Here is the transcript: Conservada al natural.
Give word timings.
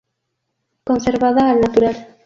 Conservada 0.91 1.51
al 1.51 1.61
natural. 1.67 2.07